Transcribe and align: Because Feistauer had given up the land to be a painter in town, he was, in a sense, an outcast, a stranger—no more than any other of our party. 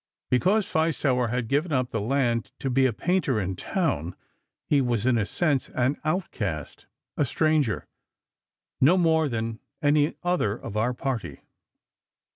Because 0.31 0.65
Feistauer 0.65 1.27
had 1.29 1.47
given 1.47 1.71
up 1.71 1.91
the 1.91 2.01
land 2.01 2.51
to 2.57 2.71
be 2.71 2.87
a 2.87 2.91
painter 2.91 3.39
in 3.39 3.55
town, 3.55 4.15
he 4.67 4.81
was, 4.81 5.05
in 5.05 5.15
a 5.15 5.27
sense, 5.27 5.69
an 5.75 5.95
outcast, 6.03 6.87
a 7.17 7.23
stranger—no 7.23 8.97
more 8.97 9.29
than 9.29 9.59
any 9.79 10.15
other 10.23 10.57
of 10.57 10.75
our 10.75 10.95
party. 10.95 11.41